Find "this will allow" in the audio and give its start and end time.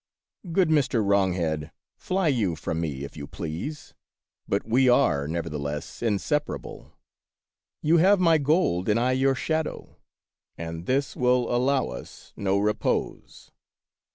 10.87-11.89